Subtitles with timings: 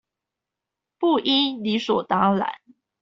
[0.97, 2.59] 不應理所當然